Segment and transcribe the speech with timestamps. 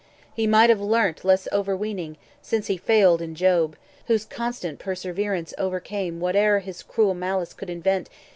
[0.33, 3.75] He might have learnt Less overweening, since he failed in Job,
[4.07, 8.09] Whose constant perseverance overcame Whate'er his cruel malice could invent.